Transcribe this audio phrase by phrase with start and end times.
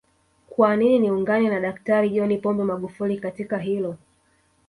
[0.49, 3.97] Kwanini niungane na Daktari John Pombe Magufuli katika hilo